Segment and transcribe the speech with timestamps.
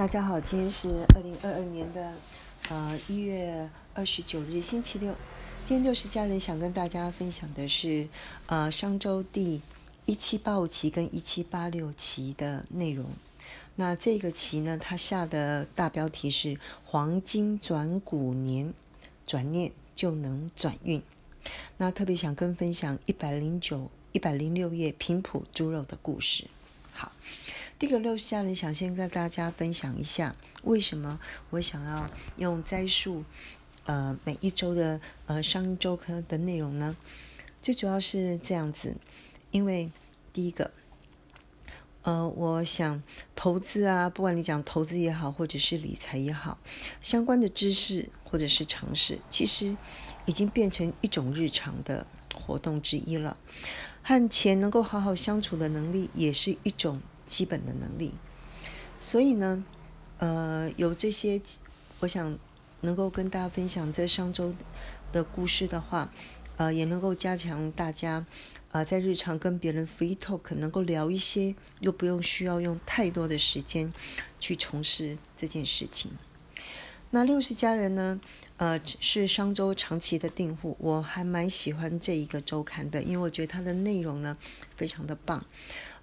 [0.00, 2.14] 大家好，今天是二零二二年的
[2.70, 5.14] 呃一月二十九日，星期六。
[5.62, 8.08] 今天六十家人想跟大家分享的是
[8.46, 9.60] 呃商周第
[10.06, 13.10] 一七八五期跟一七八六期的内容。
[13.76, 18.72] 那这个期呢，它下的大标题是“黄金转股年，
[19.26, 21.02] 转念就能转运”。
[21.76, 26.46] 那特别想跟分享一百零九、一百零六页平埔猪肉的故事。
[26.94, 27.12] 好。
[27.80, 33.24] 第一个六十家人想先跟大家分享一下，为什么我想要用栽树，
[33.86, 36.94] 呃，每一周的呃上一周刊的内容呢？
[37.62, 38.96] 最主要是这样子，
[39.50, 39.90] 因为
[40.30, 40.70] 第一个，
[42.02, 43.02] 呃，我想
[43.34, 46.58] 投资啊，不管你讲投资也好，或者是理财也好，
[47.00, 49.74] 相关的知识或者是常识，其实
[50.26, 53.38] 已经变成一种日常的活动之一了。
[54.02, 57.00] 和钱能够好好相处的能力，也是一种。
[57.30, 58.12] 基本的能力，
[58.98, 59.64] 所以呢，
[60.18, 61.40] 呃，有这些，
[62.00, 62.36] 我想
[62.80, 64.52] 能够跟大家分享这上周
[65.12, 66.12] 的故事的话，
[66.56, 68.26] 呃，也能够加强大家，
[68.72, 73.92] 呃，在日常跟别人 free talk 能够聊一些，又不用需要用太多的时间
[74.40, 76.10] 去从事这件事情。
[77.12, 78.20] 那六十家人呢，
[78.56, 84.36] 呃，是商周长期的订户，我还蛮喜欢这一个周刊的，因为我觉得它的内容呢
[84.74, 85.46] 非常的棒，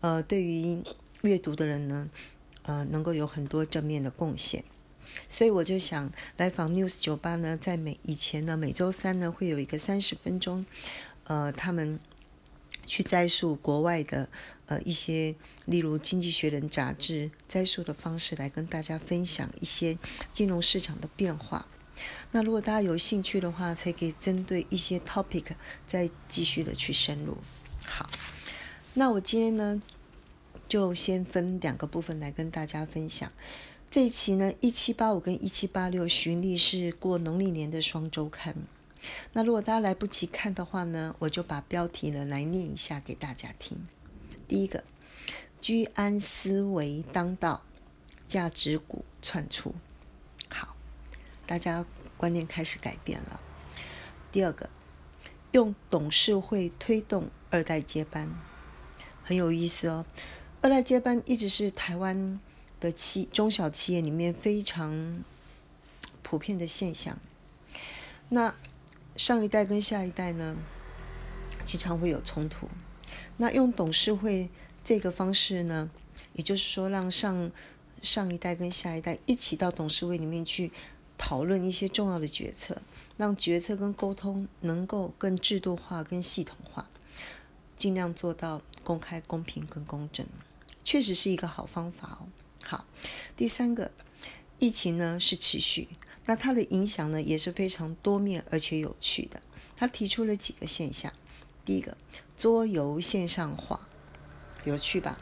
[0.00, 0.82] 呃，对于。
[1.22, 2.10] 阅读的人呢，
[2.62, 4.64] 呃，能够有很多正面的贡献，
[5.28, 10.66] 所以我就想来访 News 酒吧呢，在每以前呢，每周三呢会有一个三十分钟，
[11.24, 11.98] 呃，他们
[12.84, 14.28] 去摘述国外的
[14.66, 19.96] 呃一些，例如《经济学人》杂志摘述的方式来跟大家分享一些
[20.32, 21.66] 金融市场的变化。
[22.32, 25.44] 那如果大家有兴趣的话，才可以针对一些 topic
[25.86, 27.36] 再继续的去深入。
[27.84, 28.10] 好，
[28.94, 29.80] 那我今天呢？
[30.72, 33.30] 就先分两个部分来跟大家分享。
[33.90, 38.54] 这一期呢，一七八五跟一七八六循例是过农历年的双周刊。
[39.34, 43.86] 那如果大家来不及看的话呢，我就把标题呢来念一下给大家听。
[44.48, 44.82] 第一个，
[45.60, 47.60] 居安思危当道，
[48.26, 49.74] 价值股窜出。
[50.48, 50.74] 好，
[51.46, 51.84] 大家
[52.16, 53.42] 观念开始改变了。
[54.30, 54.70] 第二个，
[55.50, 58.34] 用董事会推动二代接班，
[59.22, 60.06] 很有意思哦。
[60.62, 62.38] 二代接班一直是台湾
[62.78, 65.24] 的企中小企业里面非常
[66.22, 67.18] 普遍的现象。
[68.28, 68.54] 那
[69.16, 70.56] 上一代跟下一代呢，
[71.64, 72.68] 经常会有冲突。
[73.38, 74.48] 那用董事会
[74.84, 75.90] 这个方式呢，
[76.34, 77.50] 也就是说让上
[78.00, 80.70] 上一代跟下一代一起到董事会里面去
[81.18, 82.80] 讨论一些重要的决策，
[83.16, 86.88] 让决策跟沟通能够更制度化、跟系统化，
[87.76, 90.24] 尽量做到公开、公平跟公正。
[90.84, 92.28] 确实是一个好方法哦。
[92.64, 92.86] 好，
[93.36, 93.90] 第三个，
[94.58, 95.88] 疫情呢是持续，
[96.26, 99.42] 那它的影响呢也是非常多面而且有趣的。
[99.76, 101.12] 他提出了几个现象，
[101.64, 101.96] 第一个，
[102.36, 103.88] 桌游线上化，
[104.64, 105.18] 有趣吧？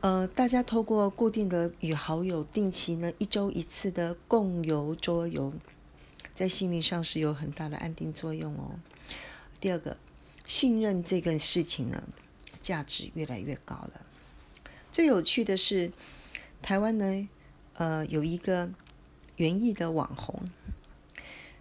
[0.00, 5.54] 呃，大家透过固定的与好友定期呢一周一次的共游桌游，
[6.34, 8.78] 在心理上是有很大的安定作用哦。
[9.60, 9.96] 第二个，
[10.44, 12.02] 信任这个事情呢，
[12.60, 14.06] 价值越来越高了。
[14.92, 15.90] 最有趣的是，
[16.60, 17.26] 台湾呢，
[17.72, 18.70] 呃，有一个
[19.36, 20.44] 园艺的网红，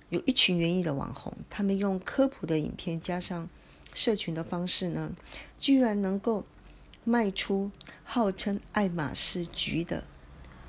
[0.09, 3.49] 有一群园艺的网红，他们用科普的影片加上
[3.93, 5.13] 社群的方式呢，
[5.57, 6.45] 居然能够
[7.05, 7.71] 卖出
[8.03, 10.03] 号称爱马仕菊的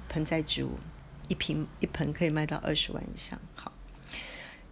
[0.08, 0.78] 盆栽植物，
[1.26, 3.40] 一瓶一盆可以卖到二十万以上。
[3.56, 3.72] 好，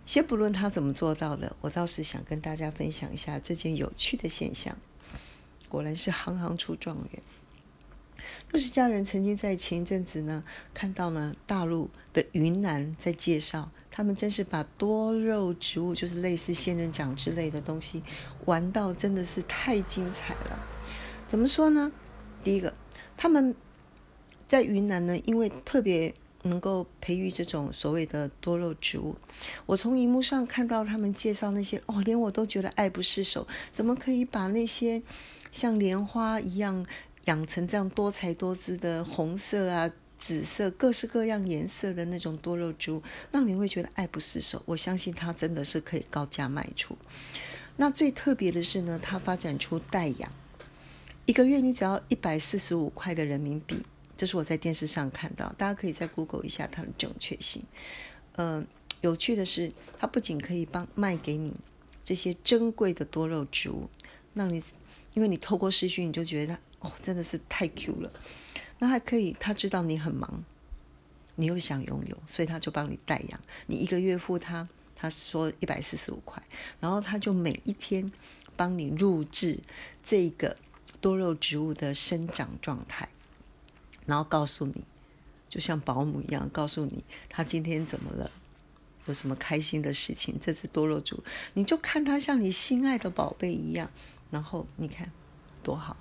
[0.07, 4.79] 先不论他怎么做到的，我倒是想跟大家分享一下这件有趣的现象。
[5.69, 7.23] 果然是行行出状元。
[8.51, 10.43] 六十家人曾经在前一阵子呢，
[10.75, 18.03] 看到呢大陆的云南在介绍，他们真是把多肉植物，就是类似仙人掌之类的东西，
[18.47, 20.67] 玩到真的是太精彩了。
[21.29, 21.93] 怎么说呢？
[22.43, 22.75] 第一个，
[23.17, 23.55] 他们
[24.49, 26.13] 在云南呢，因为特别
[26.43, 29.15] 能够培育这种所谓的多肉植物。
[29.67, 33.47] 我从荧幕上看到他们介绍那些，哦，连我都觉得爱不释手。
[33.73, 35.03] 怎么可以把那些
[35.53, 36.87] 像莲花一样？
[37.27, 44.63] 养成这样多才多姿的红色啊、紫色、各式各样颜色的那种多肉植物，让你会觉得爱不释手。
[44.67, 46.97] 我相信它真的是可以高价卖出。
[47.77, 50.31] 那最特别的是呢，它发展出代养，
[51.25, 53.83] 一个月你只要一百四十五块的人民币，
[54.17, 57.63] 这是我在电视上看到，大家可以在 Google 一下它的正确性。
[58.33, 58.65] 呃，
[59.01, 61.55] 有趣的是，它不仅可以帮卖给你
[62.05, 63.89] 这些珍贵的多肉植物，
[64.35, 64.63] 让你
[65.15, 66.59] 因为你透过视讯，你就觉得。
[66.81, 68.11] 哦，真的是太 Q 了。
[68.79, 70.43] 那还可以，他知道你很忙，
[71.35, 73.39] 你又想拥有，所以他就帮你代养。
[73.67, 74.67] 你一个月付他，
[74.97, 76.43] 他说一百四十五块，
[76.81, 78.11] 然后他就每一天
[78.57, 79.61] 帮你录制
[80.03, 80.57] 这个
[81.03, 83.11] 多肉植物的生长状态，
[84.07, 84.87] 然后告诉你，
[85.51, 88.31] 就像保姆一样，告诉你他今天怎么了，
[89.05, 90.39] 有什么开心的事情。
[90.41, 91.23] 这只多肉植物，
[91.53, 93.91] 你就看它像你心爱的宝贝一样，
[94.31, 95.11] 然后你看
[95.63, 95.97] 多好，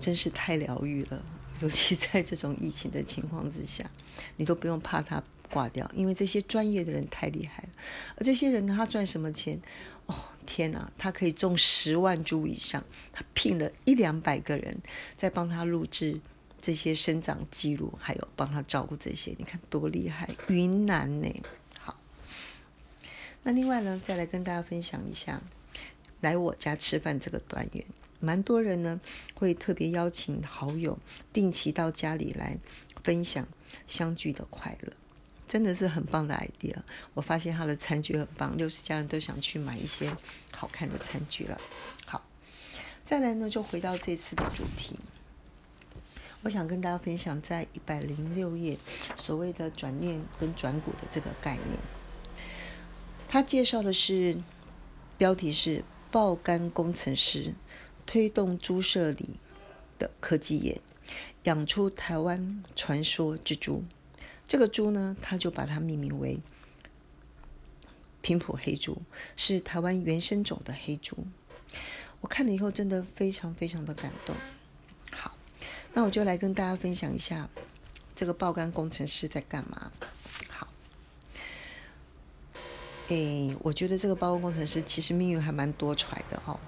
[0.00, 1.22] 真是太疗愈了。
[1.60, 3.90] 尤其在这种疫情的情况之下，
[4.36, 5.20] 你都不用怕它
[5.50, 7.68] 挂掉，因为这些专业的人太厉害了。
[8.16, 9.60] 而这些人呢，他赚什么钱？
[10.06, 10.14] 哦，
[10.46, 14.80] 天哪，他可以种十万株以上，他聘了一两百个人
[15.16, 16.20] 在帮他录制
[16.60, 20.30] 这些生长记录，还有帮他照顾这些，你看多厉害！
[20.46, 21.28] 云南呢，
[21.80, 21.98] 好。
[23.42, 25.42] 那另外呢，再来跟大家分享一下，
[26.20, 27.84] 来我家吃饭这个单元。
[28.20, 29.00] 蛮多人呢
[29.34, 30.98] 会特别邀请好友，
[31.32, 32.58] 定期到家里来
[33.04, 33.46] 分享
[33.86, 34.92] 相聚的快乐，
[35.46, 36.74] 真的是很棒的 idea。
[37.14, 40.12] 我发现他的餐具很棒，六十家人都想去买一些
[40.50, 41.60] 好看的餐具了。
[42.06, 42.24] 好，
[43.06, 44.98] 再来呢就回到这次的主题，
[46.42, 48.76] 我想跟大家分享在一百零六页
[49.16, 51.78] 所谓的转念跟转股的这个概念。
[53.28, 54.40] 他介绍的是
[55.16, 57.54] 标题是爆肝工程师。
[58.10, 59.36] 推动猪舍里
[59.98, 60.80] 的科技业，
[61.42, 63.84] 养出台湾传说之猪。
[64.46, 66.40] 这个猪呢，他就把它命名为
[68.22, 69.02] 平埔黑猪，
[69.36, 71.18] 是台湾原生种的黑猪。
[72.22, 74.34] 我看了以后，真的非常非常的感动。
[75.12, 75.36] 好，
[75.92, 77.50] 那我就来跟大家分享一下
[78.14, 79.92] 这个爆肝工程师在干嘛。
[83.08, 86.60] 好，诶，我觉得这个包工工程师其实命运还蛮多舛的哦。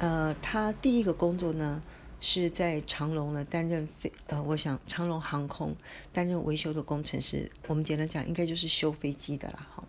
[0.00, 1.80] 呃，他第一个工作呢，
[2.20, 5.76] 是在长隆呢担任飞呃，我想长隆航空
[6.12, 7.48] 担任维修的工程师。
[7.68, 9.84] 我们简单讲，应该就是修飞机的啦，哈。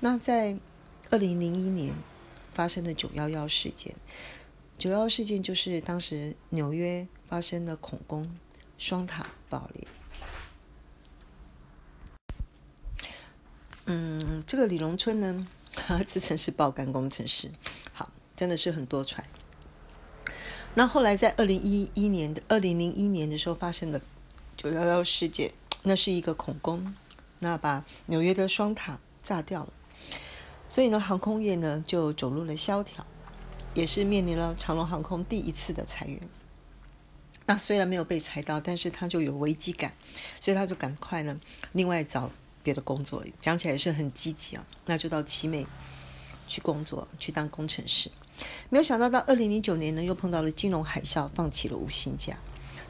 [0.00, 0.58] 那在
[1.10, 1.94] 二零零一年
[2.52, 3.94] 发生的九幺幺事件，
[4.78, 8.34] 九幺幺事件就是当时纽约发生的恐攻，
[8.78, 9.86] 双塔爆裂。
[13.86, 15.46] 嗯，这个李荣春呢，
[16.06, 17.50] 自称是爆肝工程师，
[17.92, 18.10] 好。
[18.36, 19.20] 真的是很多舛。
[20.74, 23.98] 那后来在二零一一年的二零零一年的时候发生的
[24.58, 25.54] 九幺幺事件，
[25.84, 26.94] 那是一个恐攻，
[27.38, 29.72] 那把纽约的双塔炸掉了。
[30.68, 33.06] 所以呢，航空业呢就走入了萧条，
[33.72, 36.20] 也是面临了长龙航空第一次的裁员。
[37.46, 39.94] 那虽然没有被裁到，但是他就有危机感，
[40.42, 41.40] 所以他就赶快呢
[41.72, 42.30] 另外找
[42.66, 44.66] 别的工作，讲起来是很积极啊。
[44.86, 45.64] 那就到奇美
[46.48, 48.10] 去工作，去当工程师。
[48.68, 52.36] 没有想到，到二零零九年呢，又碰到了金融海啸，放弃了无薪假。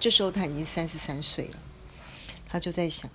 [0.00, 1.58] 这时候他已经三十三岁了，
[2.49, 3.11] 他就在想：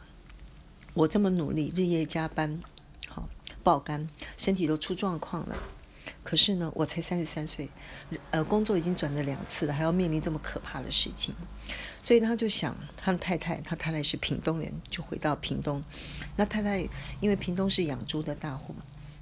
[0.94, 2.62] 我这么努力，日夜加班，
[3.08, 3.28] 好
[3.64, 5.56] 爆肝，身体都出状况了。
[6.24, 7.68] 可是呢，我才三十三岁，
[8.30, 11.34] 呃，工作已经转了两次了，还要面临这么可怕的事情。
[12.02, 15.84] 所以他就想，他的太太，他太太是屏东人，就回到屏东。
[16.36, 16.88] 那太太
[17.20, 18.76] 因为屏东是养猪的大户，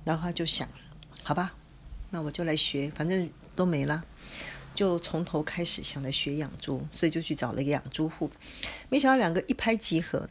[0.04, 0.68] 然后他就想，
[1.24, 1.54] 好吧。
[2.10, 4.04] 那我就来学，反正都没了，
[4.76, 8.30] 就从头开始想来学养猪，所以就去找了一个养猪户。
[8.90, 10.28] 没想到两个一拍即合，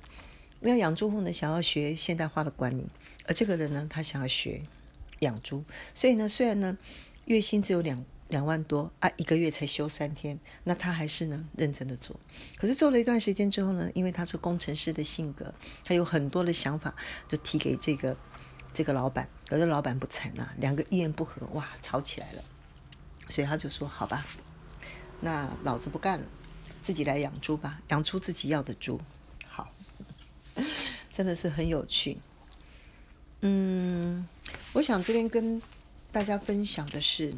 [0.60, 2.86] 那养猪户呢想要学现代化的管理，
[3.26, 4.62] 而这个人呢他想要学
[5.20, 6.76] 养猪，所以呢虽然呢
[7.24, 12.18] 月薪只有两两万多啊，一个月才休三天，那他还是呢认真的做。
[12.56, 16.94] 可是做了一段时间之后呢，因为他是工程师的性格，他有很多的想法，
[17.28, 18.16] 就提给这个。
[18.74, 22.42] 这个老板，可是老板不睬纳，两个一言不合，哇，吵起来了。
[23.28, 24.24] 所以他就说：“好吧，
[25.20, 26.26] 那老子不干了，
[26.82, 29.00] 自己来养猪吧，养出自己要的猪。”
[29.48, 29.72] 好，
[31.10, 32.18] 真的是很有趣。
[33.40, 34.28] 嗯，
[34.74, 35.60] 我想这边跟
[36.12, 37.34] 大家分享的是，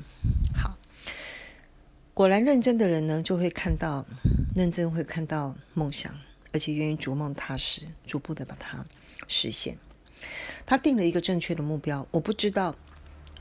[0.55, 0.77] 好，
[2.13, 4.05] 果然认真的人呢，就会看到
[4.55, 6.15] 认真，会看到梦想，
[6.53, 8.85] 而且愿意逐梦踏实，逐步的把它
[9.29, 9.79] 实现。
[10.67, 12.75] 他定了一个正确的目标，我不知道，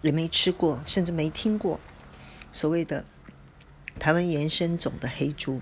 [0.01, 1.79] 也没吃过，甚至没听过
[2.51, 3.03] 所谓的
[4.00, 5.60] 台湾原生种的黑猪。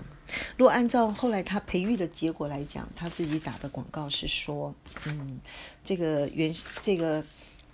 [0.56, 4.74] 如果按照后来他培育的结果来讲，他自己打的广告是说，
[5.06, 5.40] 嗯，
[5.82, 7.24] 这个原这个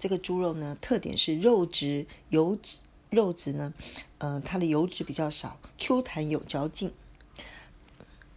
[0.04, 2.76] 这个猪肉呢，特点是肉质油脂
[3.08, 3.72] 肉质呢，
[4.18, 6.92] 呃，它的油脂比较少，Q 弹有嚼劲，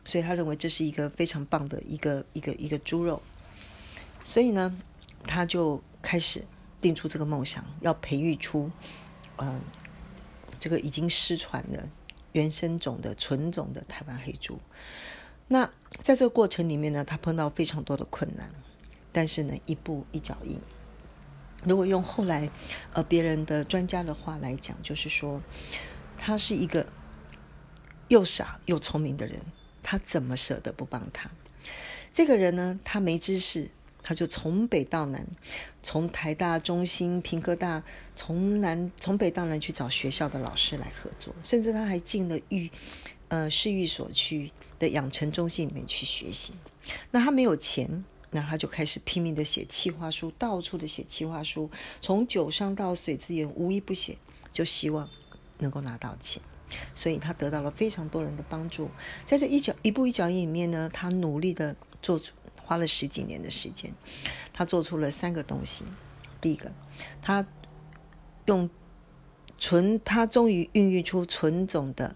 [0.05, 3.21] 所以他认为这是一个非常棒的一个一个一个猪肉，
[4.23, 4.79] 所以呢。
[5.25, 6.45] 他就开始
[6.79, 8.71] 定出这个梦想，要培育出，
[9.39, 9.59] 嗯，
[10.57, 11.89] 这个已经失传的
[12.31, 14.57] 原生种的纯种的台湾黑猪。
[15.49, 15.69] 那
[16.01, 18.49] 在这个过程里面呢，他碰到非常多的困难，
[19.11, 20.57] 但是呢，一步一脚印。
[21.63, 22.49] 如果用后来
[22.93, 25.41] 呃别人的专家的话来讲，就是说
[26.17, 26.85] 他是一个
[28.07, 29.41] 又傻又聪明的人，
[29.83, 31.29] 他怎么舍得不帮他？
[32.13, 33.69] 这个人呢，他没知识，
[34.01, 35.27] 他就从北到南，
[35.83, 37.83] 从台大、中心、平科大，
[38.15, 42.71] 从南从北到南去找学校的老师来合作，甚至他还进了育
[43.27, 46.53] 呃市育所去的养成中心里面去学习。
[47.11, 48.05] 那他没有钱。
[48.31, 51.69] 那他就开始拼命的写企划书，到处的写企划书，
[52.01, 54.17] 从酒商到水资源，无一不写，
[54.51, 55.09] 就希望
[55.59, 56.41] 能够拿到钱。
[56.93, 58.89] 所以他得到了非常多人的帮助。
[59.25, 63.93] 在这一脚一步一脚印里面呢，他努力的做出，花了十几年的时间，
[64.51, 65.85] 他做出了三个东西。
[66.41, 66.69] 第一个，
[67.21, 67.47] 他
[68.45, 68.69] 用
[69.57, 72.13] 纯，他终于孕育出纯种的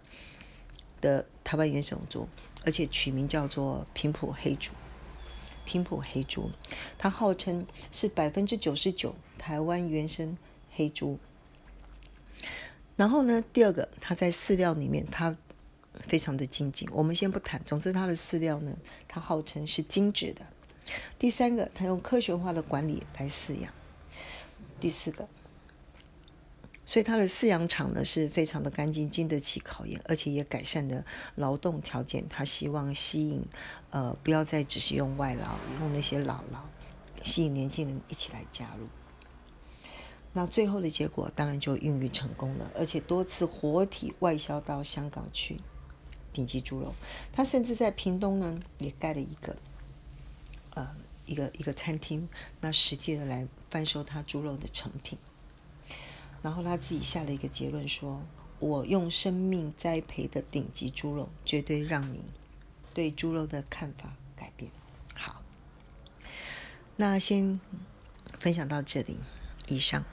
[1.00, 2.28] 的台湾原生猪，
[2.66, 4.74] 而且取名叫做平埔黑猪。
[5.72, 6.52] 平埔黑猪，
[6.98, 10.38] 它号称是百分之九十九台湾原生
[10.74, 11.18] 黑猪。
[12.98, 15.38] 然后呢，第二个，它在饲料里面，它
[15.94, 16.90] 非常的精进。
[16.92, 18.76] 我们先不谈，总之它的饲料呢，
[19.08, 20.42] 它号称是精致的。
[21.18, 23.72] 第三个，它用科学化的管理来饲养。
[24.82, 25.26] 第四个。
[26.92, 31.06] 所以它的饲养场呢是非常的干净，经得起考验，而且也改善了
[31.36, 32.28] 劳动条件。
[32.28, 33.42] 他希望吸引，
[33.92, 36.66] 呃，不要再只是用外劳，用那些老劳，
[37.24, 38.88] 吸引年轻人一起来加入。
[40.34, 45.62] 那最后的结果当然就孕育成功了，而且多次活体外销到香港去，
[46.34, 46.94] 顶级猪肉。
[47.32, 49.56] 他甚至在屏东呢也盖了一个，
[50.72, 50.94] 呃，
[51.26, 52.28] 一个一个餐厅，
[52.60, 55.18] 那实际的来贩售他猪肉的成品。
[56.42, 58.24] 然后他自己下了一个结论，说
[58.60, 62.24] ：“我用生命栽培的顶级猪肉，绝对让你
[62.94, 64.72] 对猪肉的看法改变。”
[65.14, 65.44] 好，
[66.96, 67.60] 那先
[68.40, 69.18] 分享到这里，
[69.68, 70.04] 以上。